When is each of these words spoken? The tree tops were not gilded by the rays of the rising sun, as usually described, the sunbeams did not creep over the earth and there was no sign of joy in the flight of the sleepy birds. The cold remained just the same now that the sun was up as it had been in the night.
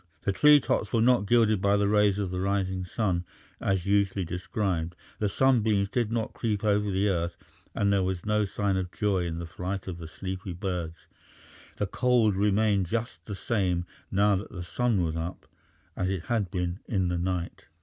The 0.23 0.31
tree 0.31 0.59
tops 0.59 0.91
were 0.91 0.99
not 1.03 1.27
gilded 1.27 1.61
by 1.61 1.77
the 1.77 1.87
rays 1.87 2.17
of 2.17 2.31
the 2.31 2.39
rising 2.39 2.85
sun, 2.85 3.23
as 3.59 3.85
usually 3.85 4.25
described, 4.25 4.95
the 5.19 5.29
sunbeams 5.29 5.89
did 5.89 6.11
not 6.11 6.33
creep 6.33 6.63
over 6.63 6.89
the 6.89 7.07
earth 7.07 7.37
and 7.75 7.93
there 7.93 8.01
was 8.01 8.25
no 8.25 8.43
sign 8.45 8.77
of 8.77 8.91
joy 8.91 9.25
in 9.27 9.37
the 9.37 9.45
flight 9.45 9.87
of 9.87 9.99
the 9.99 10.07
sleepy 10.07 10.53
birds. 10.53 11.05
The 11.77 11.85
cold 11.85 12.35
remained 12.35 12.87
just 12.87 13.23
the 13.27 13.35
same 13.35 13.85
now 14.09 14.35
that 14.37 14.49
the 14.49 14.63
sun 14.63 15.03
was 15.03 15.15
up 15.15 15.45
as 15.95 16.09
it 16.09 16.23
had 16.23 16.49
been 16.49 16.79
in 16.87 17.09
the 17.09 17.19
night. 17.19 17.65